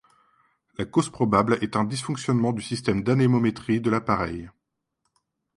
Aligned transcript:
La 0.79 0.85
cause 0.85 1.11
probable 1.11 1.59
est 1.61 1.75
un 1.75 1.83
dysfonctionnement 1.83 2.53
du 2.53 2.63
système 2.63 3.03
d'anémométrie 3.03 3.81
de 3.81 3.91
l'appareil. 3.91 4.49